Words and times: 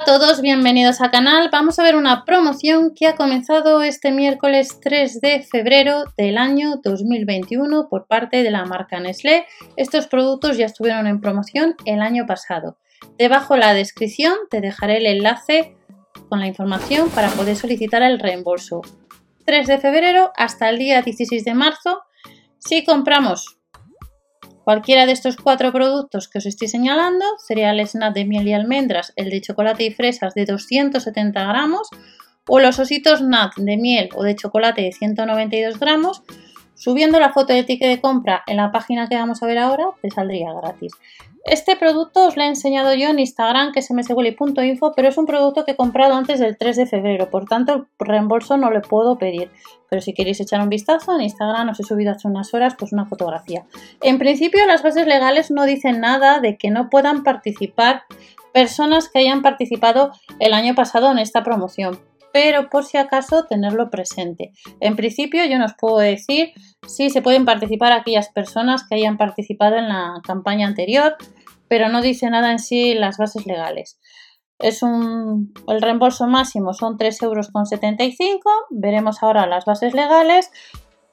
a 0.00 0.04
todos, 0.04 0.40
bienvenidos 0.42 1.00
al 1.00 1.10
canal. 1.10 1.48
Vamos 1.50 1.78
a 1.78 1.82
ver 1.82 1.96
una 1.96 2.24
promoción 2.24 2.92
que 2.94 3.06
ha 3.06 3.16
comenzado 3.16 3.82
este 3.82 4.12
miércoles 4.12 4.78
3 4.80 5.20
de 5.20 5.42
febrero 5.42 6.04
del 6.16 6.38
año 6.38 6.80
2021 6.82 7.88
por 7.88 8.06
parte 8.06 8.42
de 8.42 8.50
la 8.50 8.64
marca 8.64 9.00
Nestlé. 9.00 9.46
Estos 9.76 10.06
productos 10.06 10.56
ya 10.56 10.66
estuvieron 10.66 11.06
en 11.06 11.20
promoción 11.20 11.74
el 11.84 12.00
año 12.00 12.26
pasado. 12.26 12.78
Debajo 13.18 13.54
en 13.54 13.60
la 13.60 13.74
descripción 13.74 14.34
te 14.50 14.60
dejaré 14.60 14.98
el 14.98 15.06
enlace 15.06 15.76
con 16.28 16.40
la 16.40 16.46
información 16.46 17.10
para 17.10 17.30
poder 17.30 17.56
solicitar 17.56 18.02
el 18.02 18.20
reembolso. 18.20 18.82
3 19.46 19.66
de 19.66 19.78
febrero 19.78 20.30
hasta 20.36 20.68
el 20.68 20.78
día 20.78 21.02
16 21.02 21.44
de 21.44 21.54
marzo. 21.54 22.02
Si 22.58 22.84
compramos 22.84 23.57
Cualquiera 24.68 25.06
de 25.06 25.12
estos 25.12 25.36
cuatro 25.36 25.72
productos 25.72 26.28
que 26.28 26.36
os 26.40 26.44
estoy 26.44 26.68
señalando, 26.68 27.24
cereales 27.38 27.94
nat 27.94 28.12
de 28.12 28.26
miel 28.26 28.46
y 28.48 28.52
almendras, 28.52 29.14
el 29.16 29.30
de 29.30 29.40
chocolate 29.40 29.84
y 29.84 29.94
fresas 29.94 30.34
de 30.34 30.44
270 30.44 31.42
gramos 31.42 31.88
o 32.46 32.60
los 32.60 32.78
ositos 32.78 33.22
nat 33.22 33.56
de 33.56 33.78
miel 33.78 34.10
o 34.14 34.24
de 34.24 34.36
chocolate 34.36 34.82
de 34.82 34.92
192 34.92 35.80
gramos, 35.80 36.20
subiendo 36.78 37.20
la 37.20 37.32
foto 37.32 37.52
de 37.52 37.64
ticket 37.64 37.88
de 37.88 38.00
compra 38.00 38.42
en 38.46 38.56
la 38.56 38.72
página 38.72 39.08
que 39.08 39.16
vamos 39.16 39.42
a 39.42 39.46
ver 39.46 39.58
ahora, 39.58 39.90
te 40.00 40.10
saldría 40.10 40.52
gratis. 40.52 40.92
Este 41.44 41.76
producto 41.76 42.26
os 42.26 42.36
lo 42.36 42.42
he 42.42 42.46
enseñado 42.46 42.94
yo 42.94 43.08
en 43.08 43.18
Instagram, 43.18 43.72
que 43.72 43.80
es 43.80 43.90
mswilly.info, 43.90 44.92
pero 44.94 45.08
es 45.08 45.16
un 45.16 45.24
producto 45.24 45.64
que 45.64 45.72
he 45.72 45.76
comprado 45.76 46.14
antes 46.14 46.40
del 46.40 46.58
3 46.58 46.76
de 46.76 46.86
febrero, 46.86 47.30
por 47.30 47.46
tanto 47.46 47.72
el 47.72 47.86
reembolso 47.98 48.56
no 48.56 48.70
le 48.70 48.80
puedo 48.80 49.16
pedir. 49.16 49.50
Pero 49.88 50.02
si 50.02 50.12
queréis 50.12 50.40
echar 50.40 50.60
un 50.60 50.68
vistazo, 50.68 51.14
en 51.14 51.22
Instagram 51.22 51.70
os 51.70 51.80
he 51.80 51.84
subido 51.84 52.12
hace 52.12 52.28
unas 52.28 52.52
horas 52.52 52.74
pues 52.78 52.92
una 52.92 53.06
fotografía. 53.06 53.64
En 54.02 54.18
principio 54.18 54.66
las 54.66 54.82
bases 54.82 55.06
legales 55.06 55.50
no 55.50 55.64
dicen 55.64 56.00
nada 56.00 56.40
de 56.40 56.58
que 56.58 56.70
no 56.70 56.90
puedan 56.90 57.22
participar 57.22 58.02
personas 58.52 59.08
que 59.08 59.20
hayan 59.20 59.40
participado 59.40 60.12
el 60.40 60.52
año 60.52 60.74
pasado 60.74 61.10
en 61.10 61.18
esta 61.18 61.42
promoción, 61.44 61.98
pero 62.32 62.68
por 62.68 62.84
si 62.84 62.98
acaso 62.98 63.44
tenerlo 63.44 63.90
presente. 63.90 64.52
En 64.80 64.96
principio 64.96 65.44
yo 65.46 65.58
no 65.58 65.66
os 65.66 65.74
puedo 65.74 65.98
decir 65.98 66.52
si 66.86 67.10
se 67.10 67.22
pueden 67.22 67.44
participar 67.44 67.92
aquellas 67.92 68.28
personas 68.30 68.84
que 68.88 68.96
hayan 68.96 69.16
participado 69.16 69.76
en 69.76 69.88
la 69.88 70.20
campaña 70.24 70.66
anterior, 70.66 71.16
pero 71.68 71.88
no 71.88 72.00
dice 72.00 72.30
nada 72.30 72.50
en 72.52 72.58
sí 72.58 72.94
las 72.94 73.18
bases 73.18 73.46
legales. 73.46 73.98
Es 74.58 74.82
un, 74.82 75.52
el 75.68 75.80
reembolso 75.80 76.26
máximo 76.26 76.74
son 76.74 76.98
3,75 76.98 77.22
euros. 77.22 77.48
Veremos 78.70 79.22
ahora 79.22 79.46
las 79.46 79.64
bases 79.64 79.94
legales. 79.94 80.50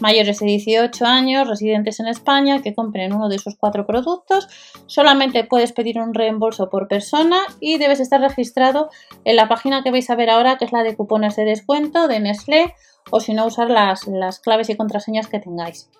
Mayores 0.00 0.40
de 0.40 0.46
18 0.46 1.04
años, 1.04 1.48
residentes 1.48 2.00
en 2.00 2.08
España, 2.08 2.62
que 2.62 2.74
compren 2.74 3.12
uno 3.12 3.28
de 3.28 3.36
esos 3.36 3.56
cuatro 3.56 3.86
productos. 3.86 4.48
Solamente 4.86 5.44
puedes 5.44 5.72
pedir 5.72 5.98
un 5.98 6.14
reembolso 6.14 6.70
por 6.70 6.88
persona 6.88 7.38
y 7.60 7.78
debes 7.78 8.00
estar 8.00 8.20
registrado 8.20 8.90
en 9.24 9.36
la 9.36 9.48
página 9.48 9.82
que 9.82 9.90
vais 9.90 10.08
a 10.10 10.16
ver 10.16 10.30
ahora, 10.30 10.58
que 10.58 10.64
es 10.64 10.72
la 10.72 10.82
de 10.82 10.96
cupones 10.96 11.36
de 11.36 11.44
descuento 11.44 12.08
de 12.08 12.20
Nestlé, 12.20 12.74
o 13.10 13.20
si 13.20 13.34
no, 13.34 13.46
usar 13.46 13.70
las, 13.70 14.06
las 14.06 14.40
claves 14.40 14.70
y 14.70 14.76
contraseñas 14.76 15.26
que 15.26 15.40
tengáis. 15.40 15.90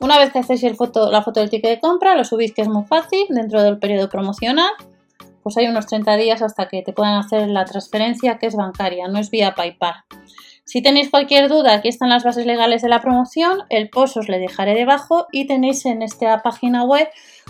Una 0.00 0.18
vez 0.18 0.32
que 0.32 0.38
hacéis 0.38 0.62
la 0.62 1.22
foto 1.22 1.40
del 1.40 1.50
ticket 1.50 1.70
de 1.70 1.80
compra, 1.80 2.16
lo 2.16 2.24
subís 2.24 2.54
que 2.54 2.62
es 2.62 2.68
muy 2.68 2.84
fácil 2.84 3.26
dentro 3.28 3.62
del 3.62 3.78
periodo 3.78 4.08
promocional. 4.08 4.70
Pues 5.42 5.58
hay 5.58 5.68
unos 5.68 5.86
30 5.86 6.16
días 6.16 6.40
hasta 6.40 6.68
que 6.68 6.82
te 6.82 6.94
puedan 6.94 7.16
hacer 7.16 7.48
la 7.48 7.66
transferencia 7.66 8.38
que 8.38 8.46
es 8.46 8.56
bancaria, 8.56 9.08
no 9.08 9.18
es 9.18 9.30
vía 9.30 9.54
PayPal. 9.54 10.04
Si 10.70 10.82
tenéis 10.82 11.10
cualquier 11.10 11.48
duda, 11.48 11.74
aquí 11.74 11.88
están 11.88 12.10
las 12.10 12.22
bases 12.22 12.46
legales 12.46 12.80
de 12.80 12.88
la 12.88 13.00
promoción, 13.00 13.64
el 13.70 13.90
post 13.90 14.16
os 14.18 14.28
le 14.28 14.38
dejaré 14.38 14.74
debajo 14.74 15.26
y 15.32 15.48
tenéis 15.48 15.84
en 15.84 16.00
esta 16.00 16.42
página 16.42 16.84
web, 16.84 17.08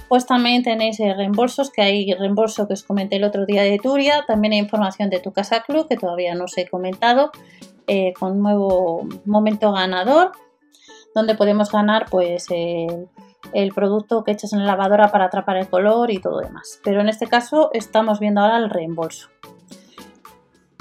pues 0.08 0.24
también 0.24 0.62
tenéis 0.62 0.98
eh, 1.00 1.12
reembolsos, 1.12 1.70
que 1.70 1.82
hay 1.82 2.14
reembolso 2.14 2.66
que 2.66 2.72
os 2.72 2.82
comenté 2.82 3.16
el 3.16 3.24
otro 3.24 3.44
día 3.44 3.62
de 3.62 3.76
Turia, 3.76 4.24
también 4.26 4.54
hay 4.54 4.58
información 4.60 5.10
de 5.10 5.20
tu 5.20 5.32
casa 5.32 5.60
club, 5.64 5.86
que 5.86 5.98
todavía 5.98 6.34
no 6.34 6.44
os 6.44 6.56
he 6.56 6.66
comentado, 6.66 7.30
eh, 7.86 8.14
con 8.18 8.40
nuevo 8.40 9.06
momento 9.26 9.70
ganador 9.70 10.32
donde 11.14 11.34
podemos 11.34 11.70
ganar 11.70 12.06
pues 12.10 12.46
el 12.50 13.72
producto 13.74 14.24
que 14.24 14.32
echas 14.32 14.54
en 14.54 14.60
la 14.60 14.64
lavadora 14.64 15.12
para 15.12 15.26
atrapar 15.26 15.58
el 15.58 15.68
color 15.68 16.10
y 16.10 16.20
todo 16.20 16.38
demás. 16.38 16.80
Pero 16.84 17.02
en 17.02 17.10
este 17.10 17.26
caso 17.26 17.68
estamos 17.74 18.18
viendo 18.18 18.40
ahora 18.40 18.56
el 18.56 18.70
reembolso. 18.70 19.28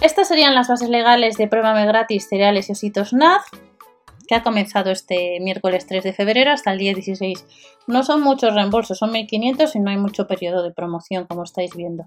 Estas 0.01 0.29
serían 0.29 0.55
las 0.55 0.69
bases 0.69 0.89
legales 0.89 1.37
de 1.37 1.47
Pruébame 1.47 1.85
gratis 1.85 2.27
cereales 2.29 2.69
y 2.69 2.71
ositos 2.71 3.11
NAD 3.13 3.41
que 4.29 4.35
ha 4.35 4.43
comenzado 4.43 4.91
este 4.91 5.39
miércoles 5.41 5.87
3 5.87 6.03
de 6.03 6.13
febrero 6.13 6.51
hasta 6.51 6.71
el 6.71 6.77
día 6.77 6.93
16. 6.93 7.45
No 7.87 8.03
son 8.03 8.21
muchos 8.21 8.53
reembolsos, 8.53 8.99
son 8.99 9.11
1500 9.11 9.75
y 9.75 9.79
no 9.79 9.89
hay 9.89 9.97
mucho 9.97 10.27
periodo 10.27 10.61
de 10.61 10.71
promoción 10.71 11.25
como 11.25 11.43
estáis 11.43 11.75
viendo. 11.75 12.05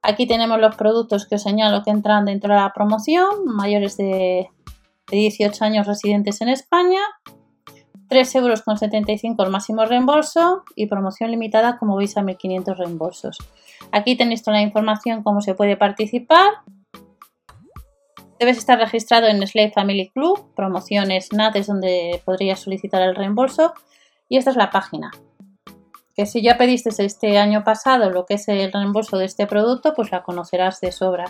Aquí 0.00 0.26
tenemos 0.26 0.58
los 0.58 0.74
productos 0.76 1.26
que 1.26 1.34
os 1.34 1.42
señalo 1.42 1.82
que 1.84 1.90
entran 1.90 2.24
dentro 2.24 2.54
de 2.54 2.60
la 2.60 2.72
promoción, 2.72 3.44
mayores 3.44 3.98
de 3.98 4.48
18 5.10 5.64
años 5.64 5.86
residentes 5.86 6.40
en 6.40 6.48
España, 6.48 7.00
3,75 8.08 8.36
euros 8.38 9.46
el 9.46 9.50
máximo 9.50 9.84
reembolso 9.84 10.64
y 10.74 10.86
promoción 10.86 11.30
limitada 11.30 11.78
como 11.78 11.96
veis 11.96 12.16
a 12.16 12.22
1500 12.22 12.78
reembolsos. 12.78 13.38
Aquí 13.92 14.16
tenéis 14.16 14.42
toda 14.42 14.56
la 14.56 14.62
información 14.62 15.22
cómo 15.22 15.40
se 15.40 15.54
puede 15.54 15.76
participar. 15.76 16.50
Debes 18.42 18.58
estar 18.58 18.76
registrado 18.76 19.28
en 19.28 19.38
Nestlé 19.38 19.70
Family 19.70 20.08
Club, 20.08 20.52
promociones 20.56 21.32
NAT 21.32 21.54
es 21.54 21.68
donde 21.68 22.20
podrías 22.24 22.58
solicitar 22.58 23.00
el 23.00 23.14
reembolso 23.14 23.72
y 24.28 24.36
esta 24.36 24.50
es 24.50 24.56
la 24.56 24.72
página. 24.72 25.12
Que 26.16 26.26
si 26.26 26.42
ya 26.42 26.58
pediste 26.58 26.90
este 27.04 27.38
año 27.38 27.62
pasado 27.62 28.10
lo 28.10 28.26
que 28.26 28.34
es 28.34 28.48
el 28.48 28.72
reembolso 28.72 29.16
de 29.16 29.26
este 29.26 29.46
producto, 29.46 29.94
pues 29.94 30.10
la 30.10 30.24
conocerás 30.24 30.80
de 30.80 30.90
sobra. 30.90 31.26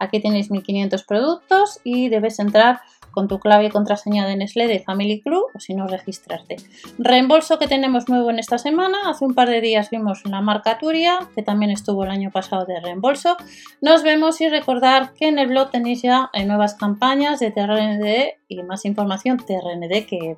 Aquí 0.00 0.18
tenéis 0.18 0.50
1500 0.50 1.04
productos 1.04 1.78
y 1.84 2.08
debes 2.08 2.40
entrar 2.40 2.80
con 3.10 3.28
tu 3.28 3.38
clave 3.38 3.66
y 3.66 3.70
contraseña 3.70 4.26
de 4.26 4.36
Nestlé 4.36 4.66
de 4.66 4.80
Family 4.80 5.20
Club 5.20 5.44
o 5.54 5.60
si 5.60 5.74
no 5.74 5.86
registrarte. 5.86 6.56
Reembolso 6.98 7.58
que 7.58 7.66
tenemos 7.66 8.08
nuevo 8.08 8.30
en 8.30 8.38
esta 8.38 8.58
semana. 8.58 8.98
Hace 9.06 9.24
un 9.24 9.34
par 9.34 9.48
de 9.48 9.60
días 9.60 9.90
vimos 9.90 10.24
la 10.24 10.40
marca 10.40 10.78
Turia, 10.78 11.18
que 11.34 11.42
también 11.42 11.70
estuvo 11.70 12.04
el 12.04 12.10
año 12.10 12.30
pasado 12.30 12.64
de 12.64 12.80
reembolso. 12.80 13.36
Nos 13.80 14.02
vemos 14.02 14.40
y 14.40 14.48
recordar 14.48 15.14
que 15.14 15.28
en 15.28 15.38
el 15.38 15.48
blog 15.48 15.70
tenéis 15.70 16.02
ya 16.02 16.30
eh, 16.32 16.44
nuevas 16.44 16.74
campañas 16.74 17.40
de 17.40 17.50
TRND 17.50 18.40
y 18.48 18.62
más 18.62 18.84
información 18.84 19.38
TRND 19.38 20.06
que, 20.06 20.36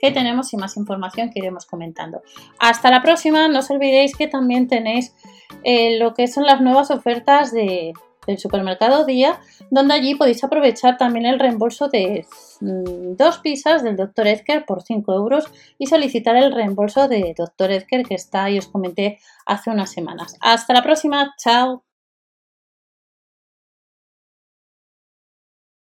que 0.00 0.10
tenemos 0.10 0.52
y 0.52 0.56
más 0.56 0.76
información 0.76 1.30
que 1.30 1.38
iremos 1.38 1.66
comentando. 1.66 2.22
Hasta 2.58 2.90
la 2.90 3.02
próxima, 3.02 3.48
no 3.48 3.60
os 3.60 3.70
olvidéis 3.70 4.16
que 4.16 4.26
también 4.26 4.68
tenéis 4.68 5.14
eh, 5.64 5.98
lo 5.98 6.14
que 6.14 6.28
son 6.28 6.44
las 6.44 6.60
nuevas 6.60 6.90
ofertas 6.90 7.52
de 7.52 7.92
del 8.26 8.38
supermercado 8.38 9.04
Día, 9.04 9.40
donde 9.70 9.94
allí 9.94 10.14
podéis 10.14 10.42
aprovechar 10.44 10.96
también 10.96 11.26
el 11.26 11.38
reembolso 11.38 11.88
de 11.88 12.26
mm, 12.60 13.16
dos 13.16 13.38
pizzas 13.38 13.82
del 13.82 13.96
Dr. 13.96 14.26
Edgar 14.26 14.64
por 14.64 14.82
5 14.82 15.12
euros 15.12 15.46
y 15.78 15.86
solicitar 15.86 16.36
el 16.36 16.52
reembolso 16.52 17.08
de 17.08 17.34
Dr. 17.36 17.72
Edgar 17.72 18.04
que 18.04 18.14
está 18.14 18.50
y 18.50 18.58
os 18.58 18.68
comenté 18.68 19.18
hace 19.46 19.70
unas 19.70 19.90
semanas. 19.90 20.36
Hasta 20.40 20.72
la 20.72 20.82
próxima, 20.82 21.34
chao. 21.38 21.84